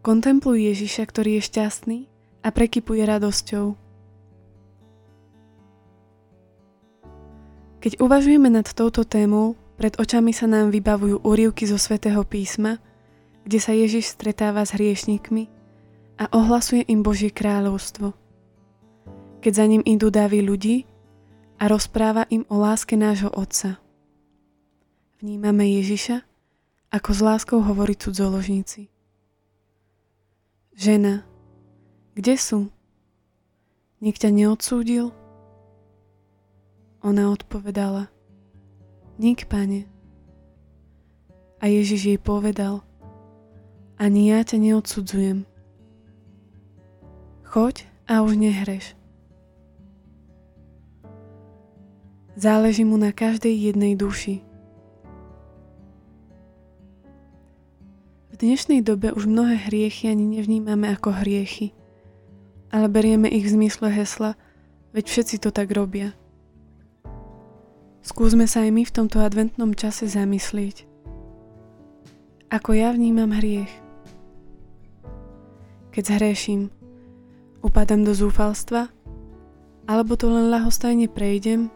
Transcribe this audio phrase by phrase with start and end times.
[0.00, 1.98] Kontempluj Ježiša, ktorý je šťastný
[2.40, 3.76] a prekypuje radosťou.
[7.84, 12.80] Keď uvažujeme nad touto témou, pred očami sa nám vybavujú úrivky zo svätého písma,
[13.44, 15.52] kde sa Ježiš stretáva s hriešnikmi
[16.16, 18.16] a ohlasuje im Božie kráľovstvo.
[19.44, 20.88] Keď za ním idú davy ľudí
[21.60, 23.80] a rozpráva im o láske nášho Otca.
[25.20, 26.24] Vnímame Ježiša,
[26.88, 28.88] ako s láskou hovorí cudzoložníci.
[30.80, 31.28] Žena,
[32.16, 32.72] kde sú?
[34.00, 35.12] Nik ťa neodsúdil?
[37.04, 38.08] Ona odpovedala,
[39.20, 39.84] nik, pane.
[41.60, 42.80] A Ježiš jej povedal,
[44.00, 45.44] ani ja ťa neodsudzujem.
[47.44, 48.96] Choď a už nehreš.
[52.40, 54.40] Záleží mu na každej jednej duši.
[58.40, 61.76] Dnešnej dobe už mnohé hriechy ani nevnímame ako hriechy,
[62.72, 64.32] ale berieme ich v zmysle hesla,
[64.96, 66.16] veď všetci to tak robia.
[68.00, 70.88] Skúsme sa aj my v tomto adventnom čase zamyslieť.
[72.48, 73.68] Ako ja vnímam hriech.
[75.92, 76.72] Keď zhreším,
[77.60, 78.88] upadám do zúfalstva,
[79.84, 81.68] alebo to len ľahostajne prejdem,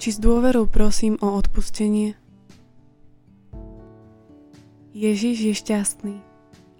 [0.00, 2.16] či s dôverou prosím o odpustenie.
[4.98, 6.16] Ježiš je šťastný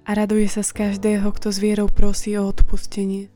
[0.03, 3.31] a raduje sa z každého, kto s vierou prosí o odpustenie.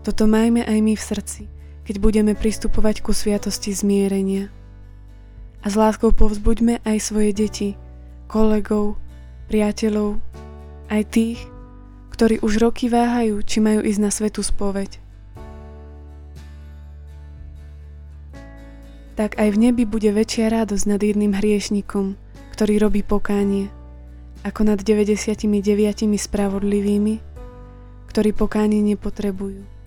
[0.00, 1.44] Toto majme aj my v srdci–
[1.90, 4.46] keď budeme pristupovať ku sviatosti zmierenia.
[5.58, 7.74] A s láskou povzbuďme aj svoje deti,
[8.30, 8.94] kolegov,
[9.50, 10.22] priateľov,
[10.86, 11.42] aj tých,
[12.14, 15.02] ktorí už roky váhajú, či majú ísť na svetú spoveď.
[19.18, 22.14] Tak aj v nebi bude väčšia radosť nad jedným hriešnikom,
[22.60, 23.72] ktorý robí pokánie,
[24.44, 25.48] ako nad 99
[26.20, 27.16] spravodlivými,
[28.12, 29.79] ktorí pokánie nepotrebujú.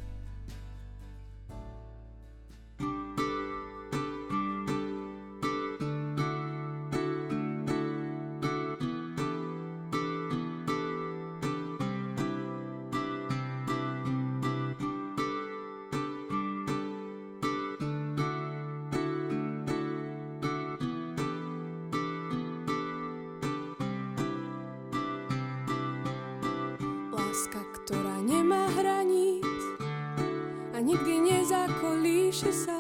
[30.84, 32.76] Nikdy nezakolíše sa,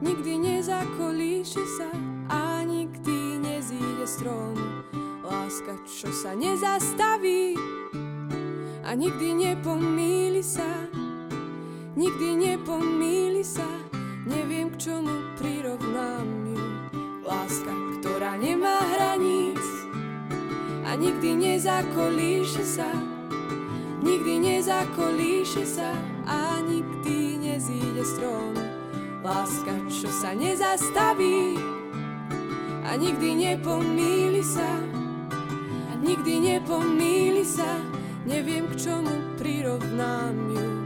[0.00, 1.92] nikdy nezakolíše sa
[2.32, 4.56] a nikdy nezíde strom.
[5.20, 7.52] Láska, čo sa nezastaví
[8.80, 10.88] a nikdy nepomíli sa,
[12.00, 13.68] nikdy nepomíli sa,
[14.24, 16.64] neviem k čomu prirovnám ju.
[17.28, 19.60] Láska, ktorá nemá hraníc
[20.88, 22.88] a nikdy nezakolíše sa,
[24.00, 28.54] nikdy nezakolíše sa a nikdy nezíde strom.
[29.22, 31.58] Láska, čo sa nezastaví
[32.86, 34.78] a nikdy nepomíli sa.
[35.90, 37.82] A nikdy nepomíli sa,
[38.22, 40.85] neviem k čomu prirovnám ju.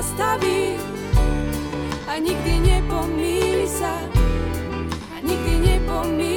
[0.00, 0.80] zastaví
[2.08, 4.00] a nikdy nepomýli sa
[5.12, 6.29] a nikdy nepomýli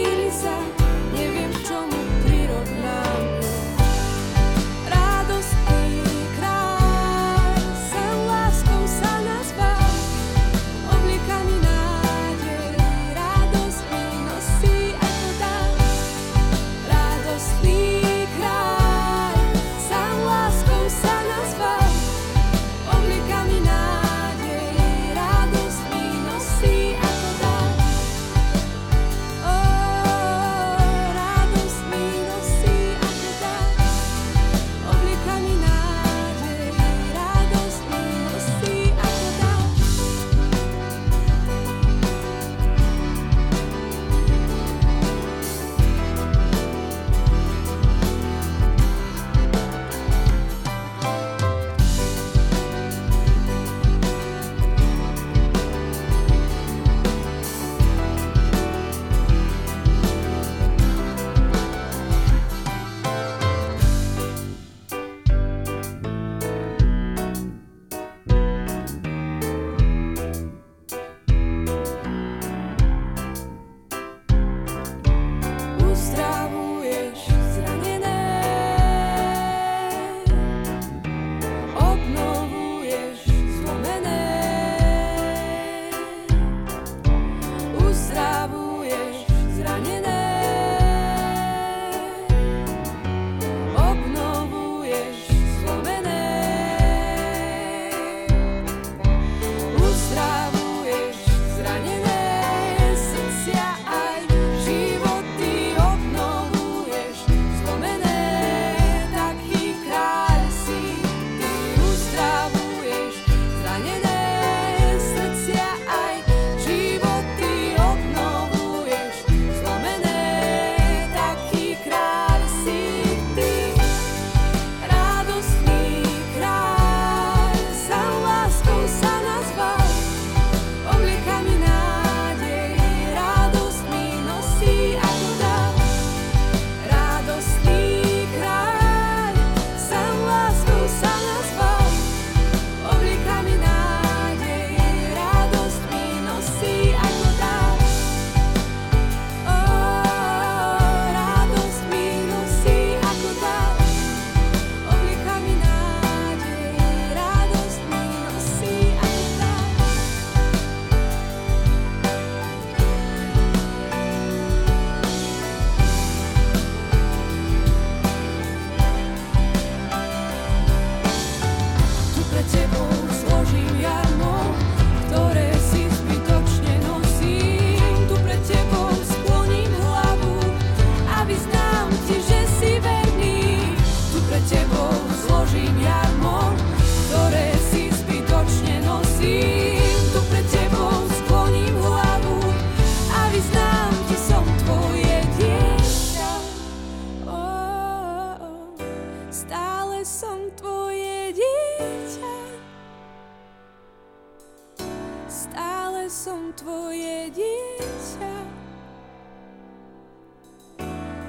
[206.12, 208.36] som tvoje dieťa.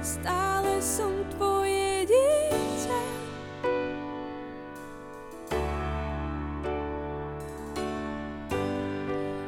[0.03, 3.01] Stále som tvoje dieťa.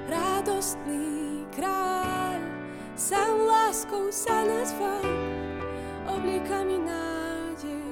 [0.07, 2.39] Radostný kráľ,
[2.95, 5.03] sám láskou sa nazval,
[6.07, 7.83] oblikami nádej,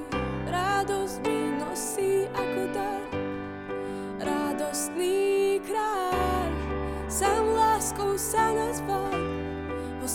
[0.48, 1.35] radosť mi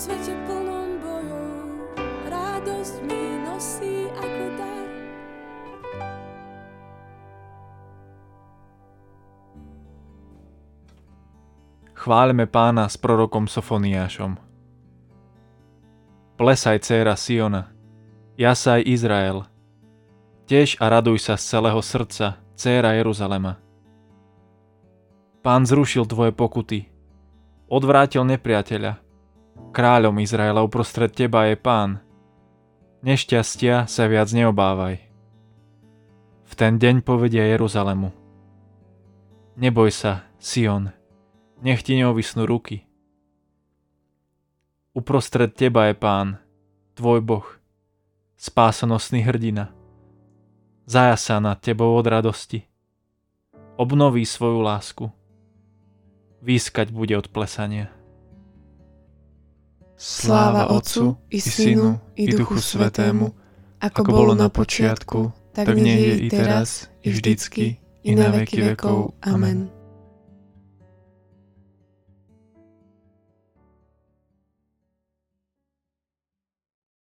[0.02, 1.46] svete plnom bojov,
[2.26, 4.88] radosť mi nosí ako dar.
[11.94, 14.42] Chváľme pána s prorokom Sofoniášom.
[16.34, 17.70] Plesaj, dcéra Siona,
[18.42, 19.46] jasaj Izrael,
[20.50, 23.62] Tež a raduj sa z celého srdca, dcéra Jeruzalema.
[25.46, 26.90] Pán zrušil tvoje pokuty,
[27.70, 29.11] odvrátil nepriateľa.
[29.72, 32.04] Kráľom Izraela uprostred teba je pán.
[33.02, 35.00] Nešťastia sa viac neobávaj.
[36.44, 38.12] V ten deň povedia Jeruzalemu.
[39.56, 40.92] Neboj sa, Sion,
[41.64, 42.84] nech ti neovisnú ruky.
[44.92, 46.36] Uprostred teba je pán,
[47.00, 47.48] tvoj boh,
[48.36, 49.72] spásonosný hrdina.
[50.84, 52.68] Zajasa nad tebou od radosti.
[53.80, 55.08] Obnoví svoju lásku.
[56.44, 58.01] Výskať bude od plesania.
[59.98, 63.34] Sláva Otcu i Synu i Duchu Svetému,
[63.82, 69.18] ako bolo na počiatku, tak nech je i teraz, i vždycky, i na veky vekov.
[69.26, 69.81] Amen.